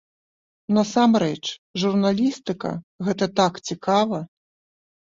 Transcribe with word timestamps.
Насамрэч, 0.77 1.43
журналістыка, 1.83 2.71
гэта 3.11 3.25
так 3.43 3.53
цікава! 3.71 4.27